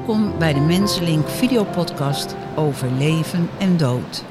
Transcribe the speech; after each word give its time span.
Welkom 0.00 0.38
bij 0.38 0.52
de 0.52 0.60
Mensenlink 0.60 1.28
videopodcast 1.28 2.36
over 2.56 2.88
leven 2.98 3.48
en 3.58 3.76
dood. 3.76 4.24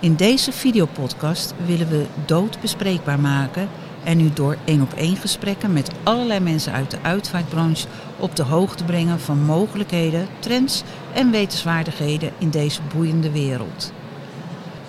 In 0.00 0.14
deze 0.14 0.52
videopodcast 0.52 1.54
willen 1.66 1.88
we 1.88 2.06
dood 2.26 2.60
bespreekbaar 2.60 3.20
maken 3.20 3.68
en 4.04 4.20
u 4.20 4.30
door 4.32 4.56
één 4.64 4.82
op 4.82 4.92
één 4.92 5.16
gesprekken 5.16 5.72
met 5.72 5.90
allerlei 6.02 6.40
mensen 6.40 6.72
uit 6.72 6.90
de 6.90 6.98
uitvaartbranche 7.02 7.86
op 8.18 8.36
de 8.36 8.42
hoogte 8.42 8.84
brengen 8.84 9.20
van 9.20 9.44
mogelijkheden, 9.44 10.28
trends 10.38 10.82
en 11.14 11.30
wetenswaardigheden 11.30 12.32
in 12.38 12.50
deze 12.50 12.80
boeiende 12.94 13.30
wereld. 13.30 13.92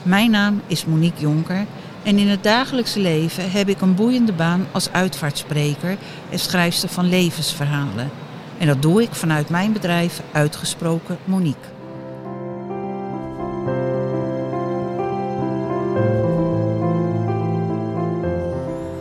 Mijn 0.04 0.32
naam 0.32 0.62
is 0.68 0.86
Monique 0.86 1.22
Jonker 1.22 1.66
en 2.04 2.18
in 2.18 2.28
het 2.28 2.44
dagelijkse 2.44 3.00
leven 3.00 3.52
heb 3.52 3.70
ik 3.70 3.82
een 3.82 3.96
boeiende 3.96 4.34
baan 4.34 4.68
als 4.72 4.92
uitvaartspreker 4.92 5.98
en 6.30 6.40
schrijfster 6.40 6.90
van 6.90 7.10
levensverhalen. 7.10 8.23
En 8.64 8.70
dat 8.70 8.82
doe 8.82 9.02
ik 9.02 9.14
vanuit 9.14 9.50
mijn 9.50 9.74
bedrijf 9.74 10.22
Uitgesproken 10.32 11.18
Monique. 11.26 11.68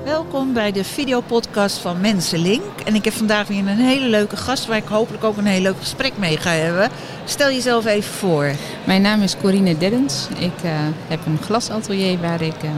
Welkom 0.05 0.53
bij 0.53 0.73
de 0.73 0.84
videopodcast 0.84 1.79
van 1.79 2.01
Mensenlink. 2.01 2.80
En 2.84 2.95
ik 2.95 3.05
heb 3.05 3.12
vandaag 3.12 3.48
weer 3.48 3.59
een 3.59 3.67
hele 3.67 4.09
leuke 4.09 4.37
gast 4.37 4.67
waar 4.67 4.77
ik 4.77 4.89
hopelijk 4.89 5.25
ook 5.25 5.37
een 5.37 5.47
heel 5.47 5.61
leuk 5.61 5.79
gesprek 5.79 6.12
mee 6.19 6.37
ga 6.37 6.51
hebben. 6.51 6.91
Stel 7.25 7.51
jezelf 7.51 7.87
even 7.87 8.12
voor. 8.12 8.51
Mijn 8.87 9.03
naam 9.03 9.23
is 9.23 9.37
Corine 9.37 9.79
Deddens. 9.79 10.29
Ik 10.39 10.65
uh, 10.65 10.70
heb 11.09 11.27
een 11.27 11.39
glasatelier 11.45 12.20
waar 12.20 12.41
ik 12.41 12.62
uh, 12.65 12.70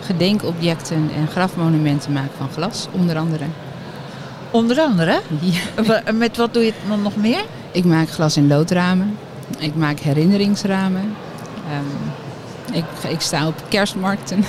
gedenkobjecten 0.00 1.10
en 1.16 1.28
grafmonumenten 1.28 2.12
maak 2.12 2.30
van 2.36 2.48
glas, 2.50 2.88
onder 2.92 3.16
andere. 3.16 3.44
Onder 4.56 4.80
andere? 4.80 5.20
Ja. 5.40 6.12
Met 6.12 6.36
wat 6.36 6.54
doe 6.54 6.64
je 6.64 6.72
dan 6.88 7.02
nog 7.02 7.16
meer? 7.16 7.44
Ik 7.72 7.84
maak 7.84 8.10
glas- 8.10 8.36
en 8.36 8.46
loodramen. 8.46 9.18
Ik 9.58 9.74
maak 9.74 9.98
herinneringsramen. 9.98 11.14
Um, 11.72 12.74
ik, 12.74 12.84
ik, 13.10 13.20
sta 13.20 13.46
op 13.46 13.54
kerstmarkten. 13.68 14.44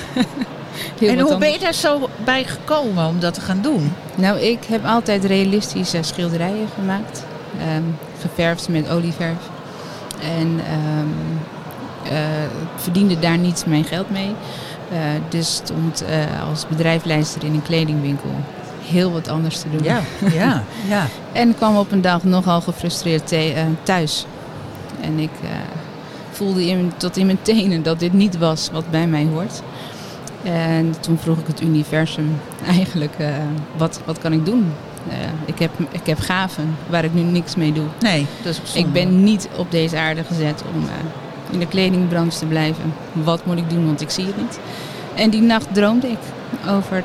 en 1.00 1.20
hoe 1.20 1.38
ben 1.38 1.52
je 1.52 1.60
daar 1.60 1.74
zo 1.74 2.10
bij 2.24 2.44
gekomen 2.44 3.08
om 3.08 3.20
dat 3.20 3.34
te 3.34 3.42
gaan 3.42 3.62
doen? 3.62 3.94
Nou, 4.16 4.40
ik 4.40 4.64
heb 4.64 4.86
altijd 4.86 5.26
realistische 5.26 6.04
schilderijen 6.04 6.68
gemaakt. 6.76 7.24
Um, 7.76 7.98
geverfd 8.20 8.70
met 8.70 8.90
olieverf. 8.90 9.50
En 10.22 10.48
um, 10.48 11.40
uh, 12.12 12.18
verdiende 12.76 13.20
daar 13.20 13.38
niet 13.38 13.64
mijn 13.68 13.84
geld 13.84 14.10
mee. 14.10 14.36
Uh, 14.92 14.98
dus 15.30 15.56
stond 15.56 16.04
uh, 16.04 16.50
als 16.50 16.68
bedrijfsleider 16.68 17.44
in 17.44 17.54
een 17.54 17.62
kledingwinkel 17.62 18.32
heel 18.90 19.12
wat 19.12 19.28
anders 19.28 19.60
te 19.60 19.70
doen. 19.70 19.84
Ja, 19.84 20.02
ja, 20.34 20.64
ja. 20.90 21.08
en 21.32 21.56
kwam 21.56 21.78
op 21.78 21.92
een 21.92 22.02
dag 22.02 22.24
nogal 22.24 22.62
gefrustreerd 22.62 23.34
thuis. 23.84 24.26
En 25.02 25.20
ik 25.20 25.32
voelde 26.32 26.68
in, 26.68 26.92
tot 26.98 27.18
in 27.18 27.26
mijn 27.26 27.42
tenen 27.42 27.84
dat 27.84 28.00
dit 28.00 28.14
niet 28.14 28.38
was 28.38 28.70
wat 28.72 28.92
bij 28.92 29.08
mij 29.08 29.28
hoort. 29.34 29.62
En 30.44 30.94
toen 31.00 31.18
vroeg 31.18 31.38
ik 31.38 31.48
het 31.48 31.62
universum 31.62 32.40
eigenlijk, 32.68 33.14
uh, 33.20 33.28
wat, 33.78 34.00
wat 34.06 34.20
kan 34.20 34.34
ik 34.34 34.46
doen? 34.46 34.74
Uh, 35.08 35.14
ik, 35.46 35.60
heb, 35.60 35.72
ik 35.92 36.06
heb 36.06 36.20
gaven 36.20 36.76
waar 36.90 37.04
ik 37.04 37.14
nu 37.14 37.22
niks 37.22 37.56
mee 37.56 37.74
doe. 37.74 37.86
Nee, 38.00 38.26
dat 38.44 38.62
is 38.64 38.74
Ik 38.74 38.92
ben 38.92 39.24
niet 39.24 39.50
op 39.58 39.72
deze 39.72 39.98
aarde 39.98 40.24
gezet 40.24 40.64
om 40.76 40.84
in 41.52 41.60
de 41.60 41.68
kledingbranche 41.68 42.40
te 42.40 42.46
blijven. 42.46 42.94
Wat 43.14 43.46
moet 43.46 43.58
ik 43.58 43.70
doen, 43.70 43.86
want 43.86 44.02
ik 44.02 44.10
zie 44.10 44.26
het 44.26 44.38
niet. 44.38 44.60
En 45.16 45.30
die 45.30 45.42
nacht 45.42 45.74
droomde 45.74 46.08
ik 46.08 46.20
over 46.70 47.04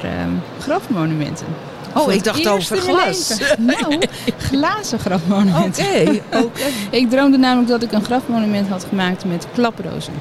grafmonumenten. 0.59 1.47
Oh, 1.95 2.13
ik 2.13 2.25
dacht 2.25 2.49
over 2.49 2.77
glas. 2.77 3.39
nou, 3.59 3.99
glazen 4.39 4.99
grafmonumenten. 4.99 5.85
Oké, 5.85 6.01
okay, 6.01 6.23
okay. 6.45 6.73
ik 6.91 7.11
droomde 7.11 7.39
namelijk 7.39 7.69
dat 7.69 7.83
ik 7.83 7.93
een 7.93 8.05
grafmonument 8.05 8.69
had 8.69 8.85
gemaakt 8.89 9.25
met 9.25 9.47
klaprozen. 9.55 10.13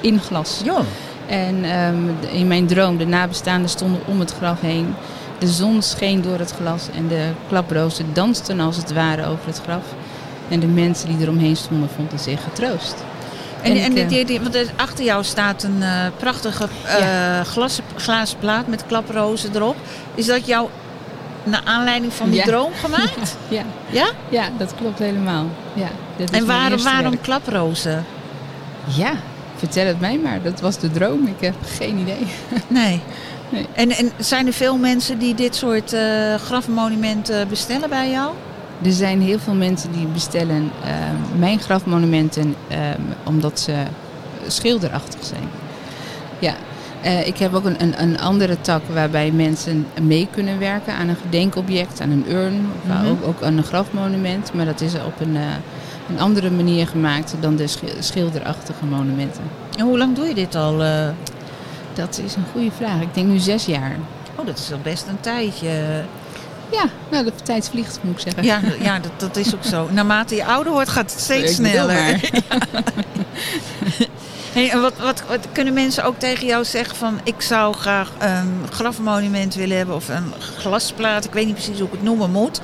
In 0.00 0.20
glas. 0.20 0.60
Ja. 0.64 0.80
En 1.26 1.78
um, 1.78 2.16
in 2.30 2.46
mijn 2.46 2.66
droom, 2.66 2.96
de 2.96 3.06
nabestaanden 3.06 3.70
stonden 3.70 4.00
om 4.06 4.20
het 4.20 4.32
graf 4.32 4.60
heen. 4.60 4.94
De 5.38 5.46
zon 5.46 5.82
scheen 5.82 6.22
door 6.22 6.38
het 6.38 6.54
glas 6.60 6.88
en 6.96 7.08
de 7.08 7.28
klaprozen 7.48 8.06
dansten 8.12 8.60
als 8.60 8.76
het 8.76 8.92
ware 8.92 9.26
over 9.26 9.46
het 9.46 9.60
graf. 9.64 9.84
En 10.48 10.60
de 10.60 10.66
mensen 10.66 11.08
die 11.08 11.20
eromheen 11.20 11.56
stonden 11.56 11.88
vonden 11.96 12.18
zich 12.18 12.42
getroost. 12.42 12.94
En, 13.62 13.76
en, 13.76 13.96
en 13.96 14.08
die, 14.08 14.24
die, 14.24 14.40
want 14.40 14.56
achter 14.76 15.04
jou 15.04 15.24
staat 15.24 15.62
een 15.62 15.78
uh, 15.78 16.06
prachtige 16.16 16.68
uh, 16.84 16.98
ja. 16.98 17.44
glas, 17.44 17.80
glazen 17.96 18.38
plaat 18.38 18.66
met 18.66 18.86
klaprozen 18.86 19.50
erop. 19.54 19.76
Is 20.14 20.26
dat 20.26 20.46
jouw 20.46 20.70
naar 21.44 21.62
aanleiding 21.64 22.12
van 22.12 22.30
die 22.30 22.38
ja. 22.38 22.44
droom 22.44 22.72
gemaakt? 22.74 23.36
Ja. 23.48 23.62
Ja? 23.90 24.10
Ja, 24.28 24.48
dat 24.58 24.74
klopt 24.74 24.98
helemaal. 24.98 25.46
Ja, 25.74 25.88
dat 26.16 26.30
en 26.30 26.46
waarom, 26.46 26.82
waarom 26.82 27.20
klaprozen? 27.20 28.04
Ja, 28.84 29.12
vertel 29.56 29.86
het 29.86 30.00
mij 30.00 30.18
maar. 30.18 30.42
Dat 30.42 30.60
was 30.60 30.78
de 30.78 30.90
droom. 30.90 31.26
Ik 31.26 31.40
heb 31.40 31.54
geen 31.76 31.98
idee. 31.98 32.26
Nee. 32.68 33.00
nee. 33.48 33.66
En, 33.74 33.90
en 33.90 34.10
zijn 34.18 34.46
er 34.46 34.52
veel 34.52 34.76
mensen 34.76 35.18
die 35.18 35.34
dit 35.34 35.56
soort 35.56 35.92
uh, 35.92 36.34
grafmonumenten 36.34 37.48
bestellen 37.48 37.88
bij 37.88 38.10
jou? 38.10 38.32
Er 38.82 38.92
zijn 38.92 39.22
heel 39.22 39.38
veel 39.38 39.54
mensen 39.54 39.92
die 39.92 40.06
bestellen 40.06 40.70
uh, 40.84 40.90
mijn 41.38 41.60
grafmonumenten 41.60 42.54
uh, 42.70 42.76
omdat 43.24 43.60
ze 43.60 43.74
schilderachtig 44.46 45.24
zijn. 45.24 45.48
Ja. 46.38 46.54
Uh, 47.04 47.26
ik 47.26 47.38
heb 47.38 47.54
ook 47.54 47.64
een, 47.64 47.82
een, 47.82 48.02
een, 48.02 48.20
andere 48.20 48.60
tak 48.60 48.82
waarbij 48.92 49.30
mensen 49.30 49.86
mee 50.02 50.28
kunnen 50.30 50.58
werken 50.58 50.94
aan 50.94 51.08
een 51.08 51.16
gedenkobject, 51.16 52.00
aan 52.00 52.10
een 52.10 52.24
urn, 52.28 52.54
mm 52.54 52.70
-hmm. 52.86 53.06
ook, 53.10 53.26
ook 53.26 53.42
aan 53.42 53.56
een 53.56 53.64
grafmonument. 53.64 54.52
Maar 54.52 54.64
dat 54.64 54.80
is 54.80 54.94
op 54.94 55.20
een, 55.20 55.36
een 56.08 56.18
andere 56.18 56.50
manier 56.50 56.86
gemaakt 56.86 57.34
dan 57.40 57.56
de 57.56 57.66
schilderachtige 57.98 58.84
monumenten. 58.84 59.42
En 59.78 59.84
hoe 59.84 59.98
lang 59.98 60.14
doe 60.16 60.26
je 60.26 60.34
dit 60.34 60.54
al? 60.54 60.82
Uh... 60.82 61.08
Dat 61.94 62.20
is 62.24 62.34
een 62.34 62.44
goede 62.52 62.70
vraag. 62.70 63.00
Ik 63.00 63.14
denk 63.14 63.26
nu 63.26 63.38
zes 63.38 63.64
jaar. 63.64 63.96
Oh, 64.34 64.46
dat 64.46 64.58
is 64.58 64.72
al 64.72 64.78
best 64.82 65.06
een 65.06 65.20
tijdje. 65.20 66.04
Ja, 66.70 66.84
nou, 67.10 67.24
de 67.24 67.32
tijd 67.42 67.68
vliegt, 67.68 67.98
moet 68.02 68.14
ik 68.14 68.20
zeggen. 68.20 68.44
Ja, 68.44 68.60
ja 68.80 68.98
dat, 68.98 69.12
dat 69.16 69.36
is 69.36 69.54
ook 69.54 69.64
zo. 69.64 69.88
Naarmate 69.92 70.34
je 70.34 70.44
ouder 70.44 70.72
wordt, 70.72 70.88
gaat 70.88 71.10
het 71.10 71.20
steeds 71.20 71.50
ik 71.50 71.56
sneller. 71.56 72.20
hey, 74.54 74.70
en 74.70 74.80
wat, 74.80 74.98
wat, 74.98 75.22
wat, 75.28 75.46
kunnen 75.52 75.74
mensen 75.74 76.04
ook 76.04 76.18
tegen 76.18 76.46
jou 76.46 76.64
zeggen 76.64 76.96
van... 76.96 77.20
ik 77.24 77.40
zou 77.40 77.74
graag 77.74 78.12
een 78.18 78.66
grafmonument 78.70 79.54
willen 79.54 79.76
hebben 79.76 79.94
of 79.94 80.08
een 80.08 80.32
glasplaat. 80.56 81.24
Ik 81.24 81.32
weet 81.32 81.46
niet 81.46 81.54
precies 81.54 81.78
hoe 81.78 81.86
ik 81.86 81.92
het 81.92 82.02
noemen 82.02 82.30
moet. 82.30 82.60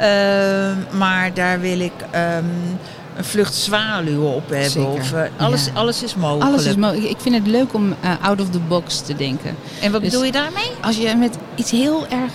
Uh, 0.00 0.72
maar 0.90 1.34
daar 1.34 1.60
wil 1.60 1.80
ik 1.80 1.92
um, 2.14 2.78
een 3.16 3.24
vlucht 3.24 3.54
zwaluwen 3.54 4.34
op 4.34 4.48
hebben. 4.48 4.70
Zeker. 4.70 4.90
Of, 4.90 5.12
uh, 5.12 5.22
alles, 5.36 5.64
ja. 5.64 5.72
alles 5.74 6.02
is 6.02 6.14
mogelijk. 6.14 6.44
Alles 6.44 6.64
is 6.64 6.76
mogelijk. 6.76 7.10
Ik 7.10 7.20
vind 7.20 7.34
het 7.34 7.46
leuk 7.46 7.74
om 7.74 7.88
uh, 7.88 7.94
out 8.22 8.40
of 8.40 8.50
the 8.50 8.58
box 8.58 9.00
te 9.00 9.16
denken. 9.16 9.56
En 9.80 9.92
wat 9.92 10.00
Dus 10.00 10.10
bedoel 10.10 10.24
je 10.26 10.32
daarmee? 10.32 10.70
Als 10.80 10.96
je 10.96 11.14
met 11.16 11.36
iets 11.54 11.70
heel 11.70 12.06
erg... 12.06 12.32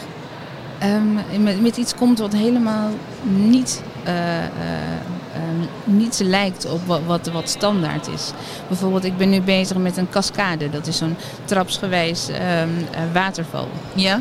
Um, 0.83 1.43
met, 1.43 1.61
met, 1.61 1.77
iets 1.77 1.95
komt 1.95 2.19
wat 2.19 2.33
helemaal 2.33 2.89
niet, 3.23 3.81
uh, 4.07 4.13
niet 5.83 6.19
lijkt 6.23 6.71
op 6.71 6.85
wat, 6.85 7.01
wat, 7.05 7.27
wat, 7.27 7.49
standaard 7.49 8.07
is. 8.07 8.31
Bijvoorbeeld, 8.67 9.03
ik 9.03 9.17
ben 9.17 9.29
nu 9.29 9.41
bezig 9.41 9.77
met 9.77 9.97
een 9.97 10.09
cascade. 10.09 10.69
Dat 10.69 10.87
is 10.87 10.97
zo'n 10.97 11.15
trapsgewijs 11.45 12.27
um, 12.29 12.87
waterval. 13.13 13.67
Ja? 13.93 14.19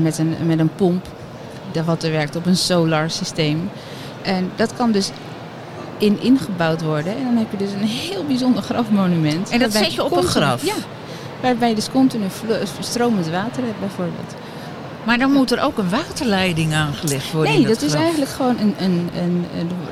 met, 0.00 0.18
een, 0.18 0.36
met 0.46 0.58
een 0.58 0.74
pomp 0.74 1.06
wat 1.84 2.02
er 2.02 2.10
werkt 2.10 2.36
op 2.36 2.46
een 2.46 2.56
solar 2.56 3.10
systeem. 3.10 3.70
En 4.22 4.50
dat 4.56 4.74
kan 4.74 4.92
dus 4.92 5.10
in 5.98 6.20
ingebouwd 6.20 6.82
worden. 6.82 7.16
En 7.16 7.24
dan 7.24 7.36
heb 7.36 7.50
je 7.50 7.56
dus 7.56 7.72
een 7.72 7.86
heel 7.86 8.24
bijzonder 8.24 8.62
grafmonument. 8.62 9.50
En 9.50 9.58
dat 9.58 9.72
zet 9.72 9.94
je 9.94 10.04
op 10.04 10.16
een 10.16 10.22
graf? 10.22 10.64
Ja. 10.64 10.74
Waarbij 11.40 11.68
je 11.68 11.74
dus 11.74 11.90
continu 11.90 12.24
stromend 12.80 13.28
water 13.28 13.64
hebt 13.64 13.80
bijvoorbeeld. 13.80 14.34
Maar 15.04 15.18
dan 15.18 15.32
moet 15.32 15.52
er 15.52 15.62
ook 15.62 15.78
een 15.78 15.88
waterleiding 15.88 16.74
aangelegd 16.74 17.32
worden? 17.32 17.52
Nee, 17.52 17.66
dat, 17.66 17.80
dat 17.80 17.82
is 17.82 17.94
eigenlijk 17.94 18.30
gewoon 18.30 18.58
een... 18.58 18.74
een, 18.78 19.10
een, 19.16 19.46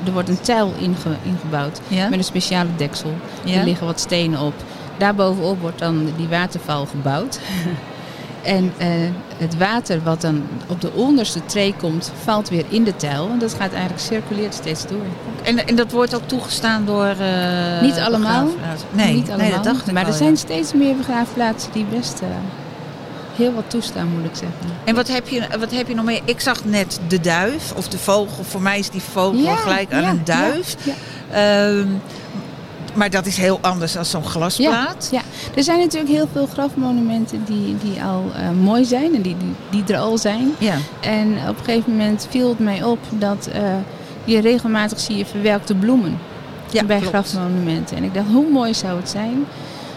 er 0.05 0.11
wordt 0.11 0.29
een 0.29 0.41
tuil 0.41 0.73
inge, 0.79 1.15
ingebouwd 1.23 1.79
ja? 1.87 2.09
met 2.09 2.17
een 2.17 2.25
speciale 2.25 2.69
deksel. 2.77 3.13
Ja? 3.43 3.59
Er 3.59 3.63
liggen 3.63 3.85
wat 3.85 3.99
stenen 3.99 4.39
op. 4.39 4.53
Daarbovenop 4.97 5.61
wordt 5.61 5.79
dan 5.79 6.13
die 6.17 6.27
waterval 6.27 6.85
gebouwd. 6.85 7.39
En 8.41 8.63
uh, 8.63 8.87
het 9.37 9.57
water 9.57 10.03
wat 10.03 10.21
dan 10.21 10.43
op 10.67 10.81
de 10.81 10.91
onderste 10.91 11.45
tree 11.45 11.75
komt, 11.77 12.11
valt 12.23 12.49
weer 12.49 12.65
in 12.69 12.83
de 12.83 12.95
tuil. 12.95 13.29
En 13.29 13.39
dat 13.39 13.53
gaat 13.53 13.71
eigenlijk 13.71 14.01
circuleert 14.01 14.53
steeds 14.53 14.87
door. 14.87 15.05
En, 15.43 15.67
en 15.67 15.75
dat 15.75 15.91
wordt 15.91 16.15
ook 16.15 16.27
toegestaan 16.27 16.85
door. 16.85 17.15
Uh, 17.19 17.81
niet 17.81 17.97
allemaal. 17.97 18.47
Nee, 18.91 19.13
niet 19.13 19.27
allemaal. 19.27 19.45
Nee, 19.45 19.55
dat 19.55 19.63
dacht 19.63 19.87
ik 19.87 19.93
maar 19.93 20.03
wel, 20.03 20.11
er 20.11 20.17
zijn 20.17 20.29
ja. 20.29 20.37
steeds 20.37 20.73
meer 20.73 20.95
begraafplaatsen 20.95 21.71
die 21.71 21.85
best 21.85 22.21
uh, 22.21 22.27
heel 23.41 23.53
wat 23.53 23.69
toestaan, 23.69 24.07
moet 24.07 24.25
ik 24.25 24.35
zeggen. 24.35 24.77
En 24.83 24.95
wat 24.95 25.07
heb, 25.07 25.27
je, 25.27 25.43
wat 25.59 25.71
heb 25.71 25.87
je 25.87 25.95
nog 25.95 26.05
meer? 26.05 26.21
Ik 26.25 26.39
zag 26.39 26.65
net 26.65 26.99
de 27.07 27.19
duif 27.19 27.73
of 27.75 27.87
de 27.87 27.97
vogel. 27.97 28.43
Voor 28.43 28.61
mij 28.61 28.79
is 28.79 28.89
die 28.89 29.01
vogel 29.01 29.39
ja, 29.39 29.55
gelijk 29.55 29.93
aan 29.93 30.01
ja, 30.01 30.09
een 30.09 30.21
duif. 30.23 30.75
Ja. 30.83 31.67
Um, 31.67 32.01
maar 32.93 33.09
dat 33.09 33.25
is 33.25 33.37
heel 33.37 33.59
anders 33.61 33.93
dan 33.93 34.05
zo'n 34.05 34.23
glasplaat. 34.23 35.07
Ja, 35.11 35.19
ja, 35.19 35.55
er 35.55 35.63
zijn 35.63 35.79
natuurlijk 35.79 36.11
heel 36.11 36.27
veel 36.31 36.47
grafmonumenten 36.53 37.43
die, 37.45 37.77
die 37.83 38.03
al 38.03 38.25
uh, 38.35 38.63
mooi 38.63 38.85
zijn 38.85 39.15
en 39.15 39.21
die, 39.21 39.35
die, 39.37 39.83
die 39.83 39.93
er 39.95 40.01
al 40.01 40.17
zijn. 40.17 40.51
Ja. 40.57 40.75
En 40.99 41.37
op 41.49 41.57
een 41.57 41.63
gegeven 41.63 41.91
moment 41.91 42.27
viel 42.29 42.49
het 42.49 42.59
mij 42.59 42.83
op 42.83 42.99
dat 43.09 43.49
uh, 43.55 43.73
je 44.23 44.39
regelmatig 44.39 44.99
zie 44.99 45.17
je 45.17 45.25
verwelkte 45.25 45.75
bloemen 45.75 46.19
Ja, 46.71 46.83
bij 46.83 46.97
klopt. 46.99 47.11
grafmonumenten. 47.11 47.97
En 47.97 48.03
ik 48.03 48.13
dacht, 48.13 48.27
hoe 48.27 48.49
mooi 48.51 48.73
zou 48.73 48.97
het 48.97 49.09
zijn 49.09 49.45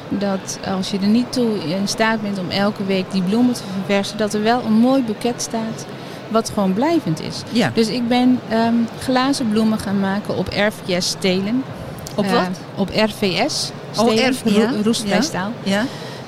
dat 0.09 0.59
als 0.75 0.91
je 0.91 0.99
er 0.99 1.06
niet 1.06 1.33
toe 1.33 1.59
in 1.59 1.89
staat 1.89 2.23
bent 2.23 2.39
om 2.39 2.51
elke 2.51 2.85
week 2.85 3.05
die 3.12 3.23
bloemen 3.23 3.55
te 3.55 3.62
verversen, 3.75 4.19
dat 4.19 4.35
er 4.35 4.43
wel 4.43 4.62
een 4.65 4.73
mooi 4.73 5.03
boeket 5.03 5.43
staat 5.43 5.87
wat 6.29 6.51
gewoon 6.55 6.73
blijvend 6.73 7.21
is. 7.23 7.43
Ja. 7.51 7.71
Dus 7.75 7.89
ik 7.89 8.09
ben 8.09 8.41
ehm, 8.49 8.75
glazen 9.01 9.49
bloemen 9.49 9.79
gaan 9.79 10.01
maken 10.01 10.37
op 10.37 10.49
RVS 10.49 11.09
stelen. 11.09 11.62
Op 12.15 12.25
Eh, 12.25 12.33
wat? 12.33 12.49
op 12.75 12.89
RVS. 12.95 13.71
Oh, 13.97 14.06
stelen, 14.11 14.31
RV, 14.33 14.41
ja. 14.45 14.71
ro- 14.71 14.83
roestvrij 14.83 15.23
Ja. 15.33 15.51
Ja? 15.62 15.85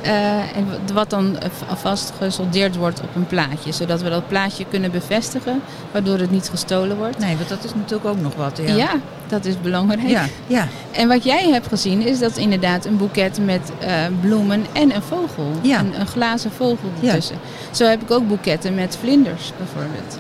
Eh, 0.07 0.57
en 0.57 0.67
wat 0.93 1.11
dan 1.11 1.37
vast 1.75 2.13
gesoldeerd 2.19 2.77
wordt 2.77 3.01
op 3.01 3.15
een 3.15 3.27
plaatje. 3.27 3.73
Zodat 3.73 4.03
we 4.03 4.09
dat 4.11 4.29
plaatje 4.29 4.65
kunnen 4.71 4.91
bevestigen, 4.91 5.63
waardoor 5.93 6.19
het 6.19 6.31
niet 6.31 6.49
gestolen 6.49 6.97
wordt. 6.97 7.19
Nee, 7.19 7.37
want 7.37 7.49
dat 7.49 7.65
is 7.65 7.75
natuurlijk 7.75 8.09
ook 8.09 8.21
nog 8.21 8.35
wat. 8.35 8.61
Ja. 8.65 8.75
Ja, 8.75 8.91
dat 9.27 9.45
is 9.45 9.61
belangrijk. 9.61 10.09
Ja, 10.09 10.25
ja. 10.47 10.69
En 10.93 11.09
wat 11.09 11.25
jij 11.25 11.49
hebt 11.51 11.67
gezien 11.67 12.03
is 12.03 12.19
dat 12.19 12.37
inderdaad 12.37 12.85
een 12.85 12.97
boeket 12.97 13.39
met 13.45 13.71
eh, 13.79 13.93
bloemen 14.21 14.67
en 14.73 14.95
een 14.95 15.03
vogel. 15.03 15.53
Ja. 15.63 15.79
Een, 15.79 16.01
een 16.01 16.07
glazen 16.07 16.51
vogel 16.51 16.91
Ja. 17.01 17.09
ertussen. 17.09 17.37
Zo 17.71 17.85
heb 17.85 18.03
ik 18.03 18.11
ook 18.11 18.29
boeketten 18.29 18.75
met 18.75 18.97
vlinders 19.01 19.53
bijvoorbeeld. 19.57 20.19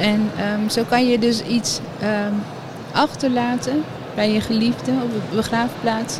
En 0.00 0.30
ehm, 0.36 0.68
zo 0.68 0.82
kan 0.88 1.08
je 1.08 1.18
dus 1.18 1.42
iets 1.42 1.80
ehm, 2.00 2.32
achterlaten 2.92 3.84
bij 4.14 4.32
je 4.32 4.40
geliefde 4.40 4.90
op 4.90 5.12
de 5.30 5.36
begraafplaats. 5.36 6.18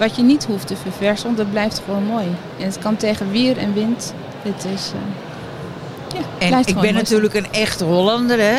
Wat 0.00 0.16
je 0.16 0.22
niet 0.22 0.44
hoeft 0.44 0.66
te 0.66 0.76
verversen, 0.76 1.26
want 1.26 1.36
dat 1.36 1.50
blijft 1.50 1.82
gewoon 1.84 2.04
mooi. 2.04 2.26
En 2.58 2.64
het 2.64 2.78
kan 2.78 2.96
tegen 2.96 3.30
weer 3.30 3.58
en 3.58 3.74
wind. 3.74 4.14
Het 4.42 4.66
is... 4.74 4.92
eh, 4.94 6.18
ja, 6.18 6.24
En 6.38 6.48
blijft 6.48 6.68
ik 6.68 6.74
ben 6.74 6.82
mooi 6.82 6.94
natuurlijk 6.94 7.34
een 7.34 7.52
echt 7.52 7.80
Hollander, 7.80 8.38
hè? 8.38 8.58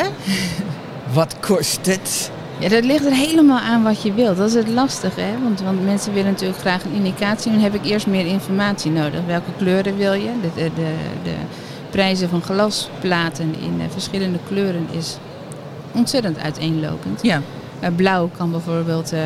Wat 1.18 1.36
kost 1.40 1.86
het? 1.86 2.30
Ja, 2.58 2.68
dat 2.68 2.84
ligt 2.84 3.04
er 3.04 3.12
helemaal 3.12 3.58
aan 3.58 3.82
wat 3.82 4.02
je 4.02 4.12
wilt. 4.12 4.36
Dat 4.36 4.48
is 4.48 4.54
het 4.54 4.68
lastige, 4.68 5.20
hè? 5.20 5.32
Want, 5.42 5.60
want 5.60 5.84
mensen 5.84 6.12
willen 6.12 6.30
natuurlijk 6.30 6.60
graag 6.60 6.84
een 6.84 6.92
indicatie. 6.92 7.52
Dan 7.52 7.60
heb 7.60 7.74
ik 7.74 7.84
eerst 7.84 8.06
meer 8.06 8.26
informatie 8.26 8.90
nodig. 8.90 9.20
Welke 9.26 9.50
kleuren 9.56 9.96
wil 9.96 10.12
je? 10.12 10.30
De, 10.42 10.48
de, 10.54 10.70
de, 10.74 10.94
de 11.22 11.34
prijzen 11.90 12.28
van 12.28 12.42
glasplaten 12.42 13.54
in 13.60 13.80
eh, 13.80 13.86
verschillende 13.90 14.38
kleuren 14.48 14.86
is 14.90 15.16
ontzettend 15.92 16.38
uiteenlopend. 16.38 17.22
Ja. 17.22 17.40
Eh, 17.80 17.88
blauw 17.96 18.30
kan 18.36 18.50
bijvoorbeeld 18.50 19.12
eh, 19.12 19.20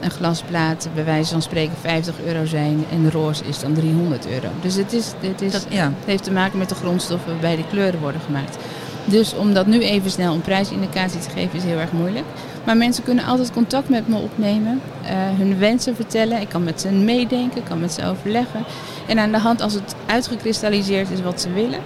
een 0.00 0.10
glasplaat 0.10 0.88
bij 0.94 1.04
wijze 1.04 1.30
van 1.30 1.42
spreken 1.42 1.76
50 1.80 2.14
euro 2.24 2.44
zijn. 2.44 2.84
En 2.90 3.10
roze 3.10 3.44
is 3.44 3.60
dan 3.60 3.74
300 3.74 4.26
euro. 4.26 4.48
Dus 4.60 4.74
het, 4.74 4.92
is, 4.92 5.12
het, 5.20 5.40
is, 5.42 5.52
Dat, 5.52 5.66
ja. 5.68 5.84
het 5.84 6.06
heeft 6.06 6.24
te 6.24 6.32
maken 6.32 6.58
met 6.58 6.68
de 6.68 6.74
grondstoffen 6.74 7.32
waarbij 7.32 7.56
de 7.56 7.66
kleuren 7.70 8.00
worden 8.00 8.20
gemaakt. 8.20 8.56
Dus 9.04 9.34
om 9.34 9.54
dat 9.54 9.66
nu 9.66 9.80
even 9.80 10.10
snel 10.10 10.34
een 10.34 10.40
prijsindicatie 10.40 11.20
te 11.20 11.30
geven 11.30 11.58
is 11.58 11.64
heel 11.64 11.78
erg 11.78 11.92
moeilijk. 11.92 12.24
Maar 12.64 12.76
mensen 12.76 13.04
kunnen 13.04 13.24
altijd 13.24 13.52
contact 13.52 13.88
met 13.88 14.08
me 14.08 14.16
opnemen, 14.16 14.80
eh, 15.02 15.10
hun 15.12 15.58
wensen 15.58 15.96
vertellen. 15.96 16.40
Ik 16.40 16.48
kan 16.48 16.64
met 16.64 16.80
ze 16.80 16.90
meedenken, 16.90 17.58
ik 17.58 17.64
kan 17.64 17.80
met 17.80 17.92
ze 17.92 18.06
overleggen. 18.06 18.64
En 19.06 19.18
aan 19.18 19.32
de 19.32 19.38
hand, 19.38 19.60
als 19.60 19.74
het 19.74 19.94
uitgekristalliseerd 20.06 21.10
is 21.10 21.22
wat 21.22 21.40
ze 21.40 21.52
willen, 21.52 21.80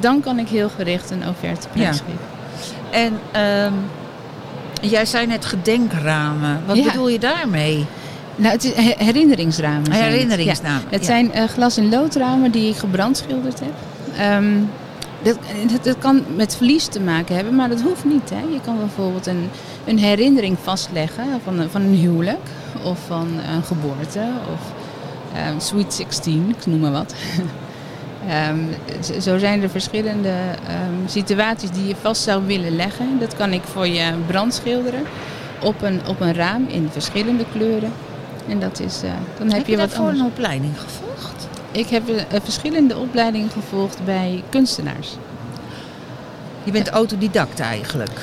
dan 0.00 0.20
kan 0.20 0.38
ik 0.38 0.48
heel 0.48 0.68
gericht 0.68 1.10
een 1.10 1.28
offerte 1.28 1.68
prijsgeven. 1.68 2.18
En 2.90 3.18
ehm, 3.32 3.72
jij 4.90 5.06
zei 5.06 5.26
net 5.26 5.44
gedenkramen. 5.44 6.62
Wat 6.66 6.76
Ja. 6.76 6.84
bedoel 6.84 7.08
je 7.08 7.18
daarmee? 7.18 7.86
Nou, 8.36 8.52
het 8.52 8.64
is 8.64 8.72
he- 8.74 9.04
herinneringsramen. 9.04 9.84
zijn 9.94 10.00
het. 10.90 11.00
Ja. 11.00 11.06
Zijn 11.06 11.32
eh, 11.32 11.44
glas- 11.44 11.76
en 11.76 11.88
loodramen 11.88 12.50
die 12.50 12.68
ik 12.68 12.76
gebrandschilderd 12.76 13.60
heb. 13.60 13.72
Ehm, 14.16 14.52
dat, 15.22 15.38
dat, 15.70 15.84
dat 15.84 15.98
kan 15.98 16.22
met 16.36 16.56
verlies 16.56 16.86
te 16.86 17.00
maken 17.00 17.34
hebben, 17.34 17.54
maar 17.54 17.68
dat 17.68 17.80
hoeft 17.80 18.04
niet. 18.04 18.30
Hè. 18.30 18.40
Je 18.52 18.60
kan 18.64 18.78
bijvoorbeeld 18.78 19.26
een, 19.26 19.48
een 19.84 19.98
herinnering 19.98 20.56
vastleggen 20.62 21.24
van 21.44 21.58
een, 21.58 21.70
van 21.70 21.80
een 21.82 21.94
huwelijk 21.94 22.48
of 22.84 22.98
van 23.06 23.28
een 23.54 23.62
geboorte 23.62 24.24
of 24.52 24.60
ehm, 25.34 25.58
Sweet 25.60 25.94
16, 25.94 26.54
ik 26.58 26.66
noem 26.66 26.80
maar 26.80 26.92
wat. 26.92 27.14
Ehm, 28.28 28.58
zo 29.20 29.38
zijn 29.38 29.62
er 29.62 29.70
verschillende 29.70 30.28
ehm, 30.68 31.06
situaties 31.08 31.70
die 31.70 31.86
je 31.86 31.94
vast 32.00 32.22
zou 32.22 32.46
willen 32.46 32.76
leggen. 32.76 33.18
Dat 33.18 33.36
kan 33.36 33.52
ik 33.52 33.62
voor 33.62 33.86
je 33.86 34.12
brandschilderen 34.26 35.02
op 35.62 35.82
een, 35.82 36.00
op 36.06 36.20
een 36.20 36.34
raam 36.34 36.66
in 36.68 36.88
verschillende 36.92 37.44
kleuren. 37.52 37.92
En 38.48 38.60
dat 38.60 38.80
is, 38.80 39.02
eh, 39.02 39.10
dan 39.38 39.46
heb, 39.46 39.56
Heb 39.56 39.66
je, 39.66 39.72
je 39.72 39.78
wat 39.78 39.94
anders. 39.94 40.18
een 40.18 40.24
opleiding 40.24 40.72
gevolgd? 40.80 41.48
Ik 41.72 41.88
heb 41.88 42.08
eh, 42.08 42.40
verschillende 42.42 42.96
opleidingen 42.96 43.50
gevolgd 43.50 44.04
bij 44.04 44.42
kunstenaars. 44.48 45.16
Je 46.64 46.70
bent 46.72 46.88
autodidact 46.88 47.60
eigenlijk. 47.60 48.20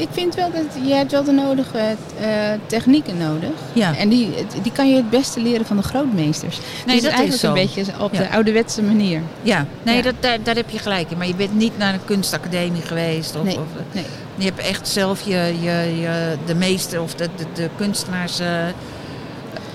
Ik 0.00 0.08
vind 0.10 0.34
wel 0.34 0.50
dat 0.52 0.86
je 0.86 0.94
hebt 0.94 1.10
wel 1.12 1.24
de 1.24 1.32
nodige 1.32 1.78
eh, 1.78 2.28
technieken 2.66 3.16
nodig. 3.18 3.50
Ja. 3.72 3.96
En 3.96 4.08
die, 4.08 4.34
die 4.62 4.72
kan 4.72 4.88
je 4.90 4.96
het 4.96 5.10
beste 5.10 5.40
leren 5.40 5.66
van 5.66 5.76
de 5.76 5.82
grootmeesters. 5.82 6.58
Nee, 6.86 6.94
dus 6.94 7.04
dat 7.04 7.12
is 7.12 7.18
eigenlijk 7.18 7.40
zo. 7.40 7.46
een 7.48 7.54
beetje 7.84 7.84
op 8.00 8.12
Ja. 8.14 8.18
de 8.18 8.30
ouderwetse 8.30 8.82
manier. 8.82 9.20
Ja, 9.42 9.66
nee, 9.82 9.96
Ja. 9.96 10.02
Dat, 10.02 10.14
daar, 10.20 10.38
daar 10.42 10.54
heb 10.54 10.70
je 10.70 10.78
gelijk 10.78 11.10
in. 11.10 11.16
Maar 11.18 11.26
je 11.26 11.34
bent 11.34 11.54
niet 11.54 11.78
naar 11.78 11.94
een 11.94 12.04
kunstacademie 12.04 12.82
geweest. 12.82 13.36
Of, 13.36 13.42
Nee. 13.42 13.54
of, 13.58 13.62
eh, 13.76 13.82
Nee. 13.94 14.04
je 14.36 14.44
hebt 14.44 14.58
echt 14.58 14.88
zelf 14.88 15.20
je, 15.20 15.54
je, 15.60 16.00
je, 16.00 16.36
de 16.46 16.54
meester 16.54 17.02
of 17.02 17.14
de, 17.14 17.28
de, 17.36 17.44
de 17.54 17.68
kunstenaars 17.76 18.38
eh, 18.40 18.46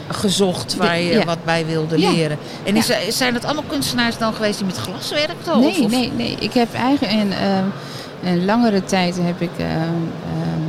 gezocht 0.09 0.75
waar 0.75 0.99
je 0.99 1.13
ja. 1.13 1.25
wat 1.25 1.43
bij 1.45 1.65
wilde 1.65 1.99
Ja. 1.99 2.11
leren. 2.11 2.37
En 2.63 2.75
Ja. 2.75 2.81
is, 2.97 3.17
zijn 3.17 3.33
dat 3.33 3.45
allemaal 3.45 3.63
kunstenaars 3.67 4.17
dan 4.17 4.33
geweest 4.33 4.57
die 4.57 4.65
met 4.67 4.77
glas 4.77 5.09
werkten? 5.11 5.55
of, 5.55 5.59
Nee, 5.61 5.83
of- 5.83 5.91
nee, 5.91 6.11
nee. 6.15 6.35
Ik 6.39 6.53
heb 6.53 6.73
eigenlijk 6.73 7.13
een, 7.13 7.31
ehm, 7.33 7.63
een 8.25 8.45
langere 8.45 8.83
tijd 8.83 9.17
heb 9.21 9.41
ik 9.41 9.57
ehm, 9.57 9.69
ehm, 10.29 10.65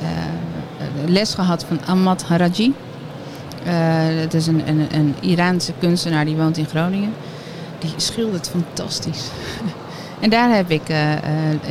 eh, 0.00 1.08
les 1.10 1.34
gehad 1.34 1.64
van 1.64 1.80
Ahmad 1.86 2.22
Haraji. 2.22 2.74
Eh, 3.64 4.06
dat 4.20 4.34
is 4.34 4.46
een, 4.46 4.68
een, 4.68 4.86
een 4.92 5.14
Iraanse 5.20 5.72
kunstenaar 5.78 6.24
die 6.24 6.36
woont 6.36 6.56
in 6.56 6.66
Groningen. 6.66 7.14
Die 7.78 7.90
schildert 7.96 8.48
fantastisch. 8.48 9.28
en 10.20 10.30
daar 10.30 10.54
heb 10.54 10.70
ik 10.70 10.88
eh, 10.88 11.12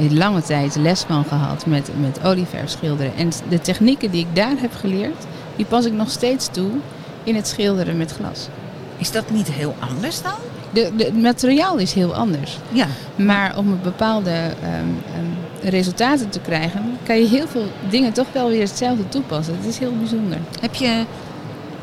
lange 0.10 0.42
tijd 0.42 0.76
les 0.76 1.02
van 1.02 1.26
gehad 1.26 1.66
met, 1.66 1.90
met 2.00 2.24
olieverf 2.24 2.70
schilderen. 2.70 3.16
En 3.16 3.32
de 3.50 3.60
technieken 3.60 4.12
die 4.12 4.22
ik 4.30 4.36
daar 4.36 4.56
heb 4.58 4.74
geleerd, 4.76 5.26
die 5.56 5.66
pas 5.66 5.86
ik 5.86 5.94
nog 5.94 6.10
steeds 6.10 6.48
toe 6.52 6.72
in 7.24 7.36
het 7.36 7.48
schilderen 7.48 7.98
met 7.98 8.12
glas. 8.12 8.48
Is 8.98 9.12
dat 9.12 9.30
niet 9.30 9.52
heel 9.52 9.76
anders 9.80 10.22
dan? 10.22 10.47
De, 10.78 10.92
de, 10.96 11.04
het 11.04 11.22
materiaal 11.22 11.78
is 11.78 11.94
heel 11.94 12.16
anders. 12.16 12.58
Ja. 12.72 12.88
Maar 13.16 13.58
om 13.58 13.72
een 13.72 13.82
bepaalde 13.84 14.32
ehm, 14.32 14.54
ehm, 14.64 15.70
resultaten 15.70 16.30
te 16.30 16.40
krijgen, 16.40 16.98
kan 17.04 17.20
je 17.20 17.28
heel 17.28 17.48
veel 17.48 17.66
dingen 17.90 18.14
toch 18.14 18.28
wel 18.32 18.50
weer 18.50 18.62
hetzelfde 18.62 19.10
toepassen. 19.10 19.56
Het 19.58 19.66
is 19.66 19.78
heel 19.78 19.94
bijzonder. 19.98 20.38
Heb 20.62 20.76
je 20.76 21.04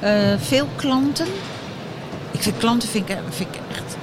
eh, 0.01 0.13
veel 0.39 0.69
klanten? 0.77 1.27
Ik 2.31 2.43
vind 2.43 2.57
klanten 2.57 2.89
vind 2.89 3.09
ik, 3.09 3.17
vind 3.31 3.49
ik 3.55 3.61
echt... 3.71 3.97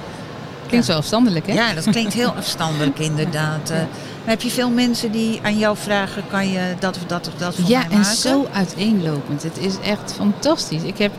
Klinkt 0.66 0.86
zo 0.86 0.92
afstandelijk, 0.96 1.46
hè? 1.46 1.52
Ja, 1.52 1.74
dat 1.74 1.90
klinkt 1.90 2.12
heel 2.12 2.34
afstandelijk 2.42 2.98
inderdaad. 2.98 3.70
Eh, 3.70 3.76
maar 3.76 4.30
heb 4.30 4.42
je 4.42 4.50
veel 4.50 4.70
mensen 4.70 5.12
die 5.12 5.40
aan 5.42 5.58
jou 5.58 5.76
vragen, 5.76 6.22
kan 6.30 6.48
je 6.48 6.74
dat 6.78 6.96
of 6.96 7.02
dat 7.06 7.28
of 7.28 7.34
dat 7.34 7.54
voor 7.54 7.68
Ja, 7.68 7.78
mij 7.78 7.88
en 7.90 8.00
maken? 8.00 8.16
zo 8.16 8.46
uiteenlopend. 8.52 9.42
Het 9.42 9.58
is 9.58 9.74
echt 9.84 10.12
fantastisch. 10.12 10.82
Ik 10.82 10.98
heb 10.98 11.12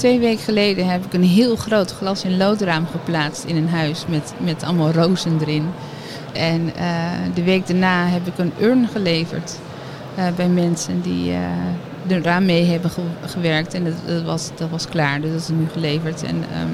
twee 0.00 0.18
weken 0.18 0.44
geleden 0.44 0.88
heb 0.88 1.04
ik 1.04 1.12
een 1.12 1.22
heel 1.24 1.56
groot 1.56 1.92
glas- 1.92 2.24
en 2.24 2.36
loodraam 2.36 2.86
geplaatst 2.90 3.44
in 3.44 3.56
een 3.56 3.68
huis 3.68 4.04
met, 4.08 4.32
met 4.38 4.62
allemaal 4.62 4.90
rozen 4.92 5.38
erin. 5.40 5.68
En 6.32 6.72
eh, 6.76 6.84
de 7.34 7.42
week 7.42 7.66
daarna 7.66 8.06
heb 8.06 8.26
ik 8.26 8.38
een 8.38 8.52
urn 8.60 8.88
geleverd 8.92 9.58
eh, 10.14 10.24
bij 10.36 10.48
mensen 10.48 11.00
die 11.02 11.32
eh 11.32 11.38
eraan 12.08 12.44
mee 12.44 12.64
hebben 12.64 12.90
ge- 12.90 13.00
gewerkt. 13.26 13.74
En 13.74 13.84
dat, 13.84 13.92
dat, 14.06 14.22
was, 14.22 14.50
dat 14.54 14.70
was 14.70 14.86
klaar, 14.88 15.20
dus 15.20 15.30
dat 15.32 15.40
is 15.40 15.48
nu 15.48 15.68
geleverd. 15.72 16.22
En 16.22 16.36
ehm, 16.52 16.68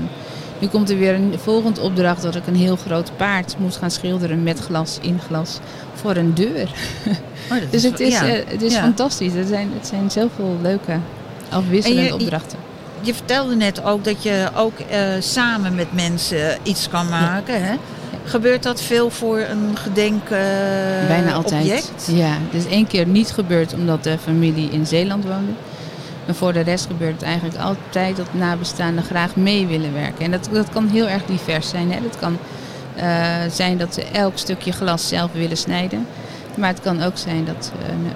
nu 0.58 0.66
komt 0.68 0.90
er 0.90 0.98
weer 0.98 1.14
een 1.14 1.34
volgende 1.42 1.80
opdracht 1.80 2.22
dat 2.22 2.34
ik 2.34 2.46
een 2.46 2.56
heel 2.56 2.76
groot 2.76 3.10
paard 3.16 3.54
moet 3.58 3.76
gaan 3.76 3.90
schilderen 3.90 4.42
met 4.42 4.58
glas 4.60 4.98
in 5.02 5.18
glas 5.26 5.58
voor 5.94 6.16
een 6.16 6.34
deur. 6.34 6.70
Oh, 7.50 7.56
Dus 7.70 7.82
het 7.82 8.00
is, 8.00 8.12
ja. 8.12 8.24
het 8.24 8.62
is 8.62 8.72
Ja. 8.74 8.80
fantastisch. 8.80 9.32
Het 9.32 9.48
zijn, 9.48 9.70
het 9.74 9.86
zijn 9.86 10.10
zoveel 10.10 10.56
leuke 10.62 10.98
afwisselende 11.50 12.02
je- 12.02 12.14
opdrachten. 12.14 12.58
Je 13.00 13.14
vertelde 13.14 13.56
net 13.56 13.84
ook 13.84 14.04
dat 14.04 14.22
je 14.22 14.48
ook 14.54 14.78
eh, 14.78 15.00
samen 15.18 15.74
met 15.74 15.92
mensen 15.92 16.58
iets 16.62 16.88
kan 16.88 17.08
maken. 17.08 17.64
Hè? 17.64 17.74
Gebeurt 18.24 18.62
dat 18.62 18.82
veel 18.82 19.10
voor 19.10 19.38
een 19.38 19.76
gedenk 19.76 20.22
eh, 20.24 20.38
Bijna 21.08 21.32
altijd. 21.32 21.62
object? 21.62 22.08
Ja, 22.12 22.36
het 22.50 22.64
is 22.64 22.66
één 22.66 22.86
keer 22.86 23.06
niet 23.06 23.30
gebeurd 23.30 23.74
omdat 23.74 24.04
de 24.04 24.18
familie 24.18 24.70
in 24.70 24.86
Zeeland 24.86 25.24
woonde. 25.24 25.52
Maar 26.26 26.34
voor 26.34 26.52
de 26.52 26.60
rest 26.60 26.86
gebeurt 26.86 27.12
het 27.12 27.22
eigenlijk 27.22 27.56
altijd 27.56 28.16
dat 28.16 28.26
nabestaanden 28.34 29.04
graag 29.04 29.36
mee 29.36 29.66
willen 29.66 29.92
werken. 29.92 30.24
En 30.24 30.30
dat, 30.30 30.48
dat 30.52 30.68
kan 30.68 30.88
heel 30.88 31.08
erg 31.08 31.24
divers 31.24 31.68
zijn. 31.68 31.92
Hè? 31.92 32.00
Dat 32.02 32.18
kan 32.18 32.38
eh, 32.96 33.50
zijn 33.50 33.78
dat 33.78 33.94
ze 33.94 34.02
elk 34.02 34.38
stukje 34.38 34.72
glas 34.72 35.08
zelf 35.08 35.32
willen 35.32 35.56
snijden. 35.56 36.06
Maar 36.56 36.68
het 36.68 36.80
kan 36.80 37.02
ook 37.02 37.16
zijn 37.18 37.44
dat 37.44 37.64
ze 37.64 37.70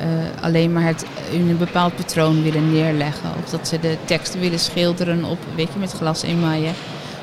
eh, 0.04 0.44
alleen 0.44 0.72
maar 0.72 0.82
het 0.86 1.04
in 1.30 1.48
een 1.48 1.58
bepaald 1.58 1.96
patroon 1.96 2.42
willen 2.42 2.72
neerleggen. 2.72 3.30
Of 3.44 3.50
dat 3.50 3.68
ze 3.68 3.80
de 3.80 3.96
tekst 4.04 4.38
willen 4.38 4.58
schilderen 4.58 5.24
op, 5.24 5.38
weet 5.54 5.68
je, 5.72 5.78
met 5.78 5.92
glas 5.92 6.22
emaille 6.22 6.70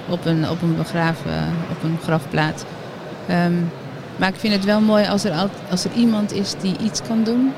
op 0.10 0.26
een, 0.26 0.50
op 0.50 0.62
een 0.62 0.76
begraven, 0.78 1.54
op 1.72 1.84
een 1.84 1.98
grafplaat. 2.04 2.66
Ehm, 3.28 3.54
maar 4.16 4.30
ik 4.30 4.36
vind 4.40 4.54
het 4.54 4.66
wel 4.66 4.82
mooi 4.82 5.08
als 5.08 5.24
er, 5.24 5.32
al- 5.32 5.50
als 5.70 5.84
er 5.84 5.92
iemand 5.96 6.34
is 6.34 6.54
die 6.62 6.76
iets 6.84 7.02
kan 7.08 7.24
doen. 7.24 7.52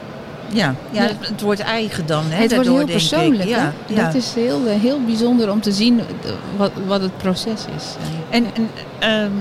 Ja, 0.51 0.75
ja, 0.91 1.07
het 1.19 1.41
wordt 1.41 1.59
eigen 1.59 2.05
dan. 2.05 2.23
Hè, 2.29 2.41
het 2.41 2.53
wordt 2.55 2.69
heel 2.69 2.85
persoonlijk. 2.85 3.49
Ja, 3.49 3.57
hè? 3.87 3.93
ja. 3.95 4.05
Dat 4.05 4.15
is 4.15 4.33
heel, 4.33 4.65
eh, 4.67 4.79
heel 4.81 4.99
bijzonder 5.05 5.51
om 5.51 5.61
te 5.61 5.71
zien 5.71 5.99
eh, 5.99 6.05
wat, 6.57 6.71
wat 6.87 7.01
het 7.01 7.17
proces 7.17 7.65
is. 7.77 7.95
En, 8.29 8.45
en 8.55 8.69
ehm, 8.99 9.31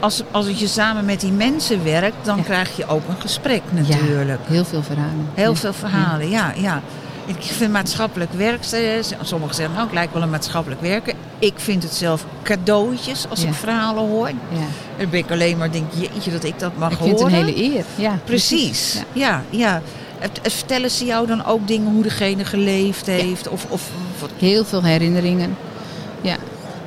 als, 0.00 0.22
als 0.30 0.46
je 0.58 0.66
samen 0.66 1.04
met 1.04 1.20
die 1.20 1.32
mensen 1.32 1.84
werkt, 1.84 2.16
dan 2.22 2.36
Ja. 2.36 2.42
krijg 2.42 2.76
je 2.76 2.86
ook 2.86 3.08
een 3.08 3.20
gesprek 3.20 3.62
natuurlijk. 3.70 4.40
Heel 4.46 4.64
veel 4.64 4.82
verhalen. 4.82 5.28
Heel 5.34 5.50
Ja. 5.50 5.56
veel 5.56 5.72
verhalen, 5.72 6.28
ja. 6.30 6.52
ja. 6.56 6.82
Ik 7.26 7.36
vind 7.42 7.72
maatschappelijk 7.72 8.32
werk, 8.32 8.64
eh, 8.64 8.80
sommigen 9.22 9.54
zeggen 9.54 9.74
nou, 9.74 9.86
het 9.86 9.94
lijkt 9.94 10.12
wel 10.12 10.22
een 10.22 10.30
maatschappelijk 10.30 10.80
werken. 10.80 11.14
Ik 11.38 11.52
vind 11.56 11.82
het 11.82 11.94
zelf 11.94 12.24
cadeautjes 12.42 13.26
als 13.28 13.42
Ja. 13.42 13.48
ik 13.48 13.54
verhalen 13.54 14.08
hoor. 14.08 14.28
Ja. 14.28 14.34
Dan 14.98 15.10
ben 15.10 15.18
ik 15.20 15.30
alleen 15.30 15.56
maar 15.58 15.72
denk, 15.72 15.92
jeetje 15.94 16.30
dat 16.30 16.44
ik 16.44 16.58
dat 16.58 16.76
mag 16.76 16.90
Ik 16.92 16.96
vind 16.98 17.10
het 17.10 17.20
horen. 17.20 17.38
een 17.38 17.44
hele 17.44 17.74
eer. 17.76 17.84
Ja, 17.94 18.18
Precies, 18.24 18.94
Ja. 18.94 19.02
ja, 19.12 19.42
ja. 19.50 19.82
Vertellen 20.42 20.90
ze 20.90 21.04
jou 21.04 21.26
dan 21.26 21.44
ook 21.44 21.66
dingen 21.68 21.92
hoe 21.92 22.02
degene 22.02 22.44
geleefd 22.44 23.06
heeft? 23.06 23.48
Of, 23.48 23.66
of 23.68 23.82
wat? 24.20 24.30
Heel 24.38 24.64
veel 24.64 24.82
herinneringen. 24.84 25.56
Ja. 26.20 26.36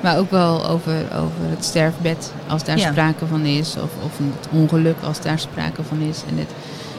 Maar 0.04 0.18
ook 0.18 0.32
wel 0.32 0.68
over, 0.68 0.94
over 1.16 1.50
het 1.50 1.66
sterfbed, 1.66 2.32
als 2.48 2.64
daar 2.64 2.78
Ja. 2.78 2.92
sprake 2.92 3.26
van 3.26 3.42
is. 3.46 3.76
Of, 3.76 3.90
of 4.06 4.12
het 4.18 4.48
ongeluk, 4.52 4.96
als 5.04 5.22
daar 5.22 5.40
sprake 5.40 5.84
van 5.88 6.00
is. 6.02 6.22
En 6.30 6.38
het, 6.38 6.48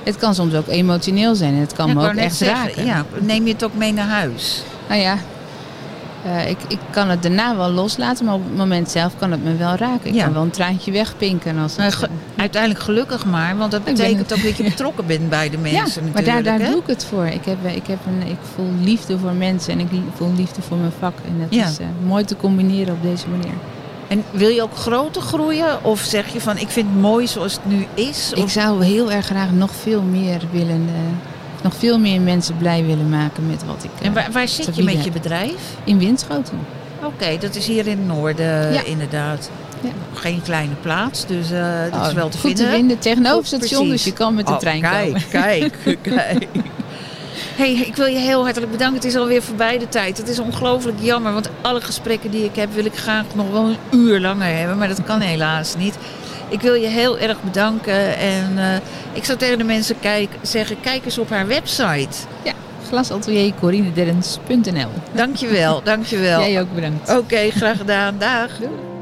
het 0.04 0.16
kan 0.16 0.34
soms 0.34 0.54
ook 0.54 0.68
emotioneel 0.68 1.34
zijn. 1.34 1.54
En 1.54 1.60
het 1.60 1.72
kan 1.72 1.88
Ja, 1.88 1.94
me 1.94 2.08
ook 2.08 2.14
echt 2.14 2.36
zeggen, 2.36 2.66
raken. 2.66 2.84
Ja, 2.84 3.04
neem 3.20 3.46
je 3.46 3.52
het 3.52 3.64
ook 3.64 3.74
mee 3.74 3.92
naar 3.92 4.08
huis? 4.08 4.62
Nou 4.88 5.00
ja, 5.00 5.16
eh, 6.24 6.48
ik, 6.50 6.56
ik 6.68 6.78
kan 6.90 7.08
het 7.08 7.22
daarna 7.22 7.56
wel 7.56 7.70
loslaten. 7.70 8.24
Maar 8.24 8.34
op 8.34 8.44
het 8.44 8.56
moment 8.56 8.90
zelf 8.90 9.12
kan 9.18 9.30
het 9.30 9.44
me 9.44 9.56
wel 9.56 9.74
raken. 9.74 10.08
Ik 10.08 10.14
Ja. 10.14 10.24
kan 10.24 10.32
wel 10.32 10.42
een 10.42 10.50
traantje 10.50 10.92
wegpinken. 10.92 11.58
Als 11.58 11.76
Nou, 11.76 11.88
het, 11.90 11.98
ge- 11.98 12.08
uiteindelijk 12.36 12.82
gelukkig 12.82 13.24
maar, 13.24 13.56
want 13.56 13.70
dat 13.70 13.84
betekent 13.84 14.32
ook 14.32 14.42
dat 14.42 14.56
je 14.56 14.62
betrokken 14.62 15.06
bent 15.06 15.28
bij 15.28 15.50
de 15.50 15.58
mensen 15.72 16.04
ja, 16.04 16.10
maar 16.12 16.24
daar, 16.24 16.42
daar 16.42 16.58
hè? 16.58 16.70
doe 16.70 16.80
ik 16.80 16.86
het 16.86 17.04
voor. 17.04 17.26
Ik, 17.26 17.44
heb, 17.44 17.56
eh, 17.64 17.76
ik, 17.76 17.86
heb 17.86 17.98
een, 18.06 18.28
ik 18.28 18.38
voel 18.54 18.70
liefde 18.80 19.18
voor 19.18 19.32
mensen 19.32 19.72
en 19.72 19.80
ik 19.80 19.88
voel 20.14 20.32
liefde 20.36 20.62
voor 20.62 20.76
mijn 20.76 20.92
vak. 20.98 21.14
En 21.28 21.38
dat 21.40 21.54
Ja. 21.54 21.66
is 21.66 21.78
eh, 21.78 21.86
mooi 22.06 22.24
te 22.24 22.36
combineren 22.36 22.94
op 22.94 23.02
deze 23.02 23.28
manier. 23.28 23.54
En 24.08 24.24
wil 24.30 24.48
je 24.48 24.62
ook 24.62 24.76
groter 24.76 25.22
groeien? 25.22 25.84
Of 25.84 26.00
zeg 26.00 26.32
je 26.32 26.40
van, 26.40 26.58
ik 26.58 26.68
vind 26.68 26.88
het 26.92 27.00
mooi 27.00 27.26
zoals 27.26 27.52
het 27.52 27.66
nu 27.66 27.86
is? 27.94 28.32
Ik 28.34 28.42
Of- 28.42 28.50
zou 28.50 28.84
heel 28.84 29.12
erg 29.12 29.26
graag 29.26 29.50
nog 29.50 29.70
veel 29.82 30.02
meer 30.02 30.40
willen, 30.52 30.88
eh, 30.88 31.00
nog 31.64 31.74
veel 31.78 31.98
meer 31.98 32.20
mensen 32.20 32.56
blij 32.56 32.84
willen 32.84 33.08
maken 33.08 33.46
met 33.46 33.64
wat 33.66 33.84
ik 33.84 33.90
eh, 34.00 34.06
En 34.06 34.12
waar, 34.12 34.28
waar 34.32 34.46
te 34.46 34.52
zit 34.52 34.76
je 34.76 34.82
met 34.82 35.04
je 35.04 35.10
bedrijf? 35.10 35.52
In 35.84 35.98
Winschoten. 35.98 36.58
Oké, 37.04 37.36
dat 37.40 37.54
is 37.54 37.66
hier 37.66 37.86
in 37.86 37.98
het 37.98 38.06
noorden 38.06 38.72
Ja. 38.72 38.82
inderdaad. 38.84 39.50
Ja. 39.80 39.90
Geen 40.14 40.42
kleine 40.42 40.74
plaats, 40.82 41.26
dus 41.26 41.50
eh 41.50 41.60
dat 41.92 42.02
is 42.02 42.08
Oh, 42.08 42.14
wel 42.14 42.28
te 42.28 42.38
goed 42.38 42.50
vinden. 42.50 42.66
te 42.66 42.72
vinden 42.76 42.98
tegenover 42.98 43.36
het 43.42 43.48
Goed, 43.48 43.58
station, 43.58 43.86
precies. 43.86 44.02
dus 44.04 44.12
je 44.12 44.18
kan 44.18 44.34
met 44.34 44.46
de 44.46 44.52
Oh, 44.52 44.58
trein 44.58 44.80
kijk, 44.80 45.04
komen. 45.06 45.28
Kijk, 45.30 45.74
kijk. 46.02 46.46
Hey, 47.56 47.72
ik 47.72 47.96
wil 47.96 48.06
je 48.06 48.18
heel 48.18 48.42
hartelijk 48.44 48.72
bedanken. 48.72 48.96
Het 48.96 49.04
is 49.04 49.16
alweer 49.16 49.42
voorbij 49.42 49.78
de 49.78 49.88
tijd. 49.88 50.16
Het 50.18 50.28
is 50.28 50.38
ongelooflijk 50.38 50.96
jammer, 51.00 51.32
want 51.32 51.48
alle 51.62 51.80
gesprekken 51.80 52.30
die 52.30 52.44
ik 52.44 52.56
heb 52.56 52.74
wil 52.74 52.84
ik 52.84 52.94
graag 52.96 53.24
nog 53.34 53.50
wel 53.50 53.64
een 53.64 53.98
uur 53.98 54.20
langer 54.20 54.56
hebben, 54.56 54.78
maar 54.78 54.88
dat 54.88 55.04
kan 55.04 55.20
helaas 55.20 55.76
niet. 55.76 55.94
Ik 56.48 56.60
wil 56.60 56.74
je 56.74 56.86
heel 56.86 57.18
erg 57.18 57.42
bedanken 57.42 58.16
en 58.16 58.58
eh, 58.58 58.76
ik 59.12 59.24
zou 59.24 59.38
tegen 59.38 59.58
de 59.58 59.64
mensen 59.64 60.00
kijk, 60.00 60.28
zeggen, 60.42 60.80
kijk 60.80 61.04
eens 61.04 61.18
op 61.18 61.30
haar 61.30 61.46
website. 61.46 62.16
Ja, 62.42 62.52
glasatelier 62.88 63.52
corinederens.nl. 63.60 64.88
Dankjewel, 65.12 65.82
dankjewel. 65.82 66.40
Jij 66.48 66.60
ook 66.60 66.74
bedankt. 66.74 67.16
Oké, 67.16 67.50
graag 67.50 67.76
gedaan. 67.76 68.18
Dag. 68.18 68.56
Doei. 68.58 68.93